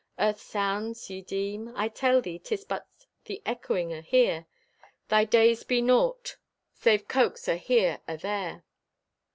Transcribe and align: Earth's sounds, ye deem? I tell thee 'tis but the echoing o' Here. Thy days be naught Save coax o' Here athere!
Earth's 0.17 0.41
sounds, 0.41 1.11
ye 1.11 1.21
deem? 1.21 1.71
I 1.75 1.87
tell 1.87 2.21
thee 2.21 2.39
'tis 2.39 2.65
but 2.65 2.87
the 3.25 3.39
echoing 3.45 3.93
o' 3.93 4.01
Here. 4.01 4.47
Thy 5.09 5.25
days 5.25 5.63
be 5.63 5.79
naught 5.79 6.37
Save 6.73 7.07
coax 7.07 7.47
o' 7.47 7.55
Here 7.55 8.01
athere! 8.09 8.63